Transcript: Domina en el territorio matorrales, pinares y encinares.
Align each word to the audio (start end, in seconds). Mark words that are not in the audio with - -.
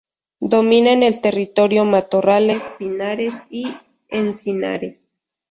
Domina 0.39 0.93
en 0.93 1.03
el 1.03 1.21
territorio 1.21 1.85
matorrales, 1.85 2.67
pinares 2.79 3.35
y 3.51 3.67
encinares. 4.09 5.11